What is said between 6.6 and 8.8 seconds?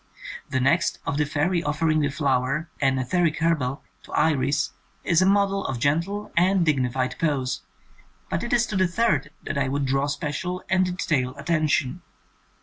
digni fied pose, but it is to